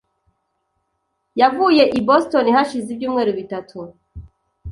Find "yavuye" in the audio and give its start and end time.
1.41-1.83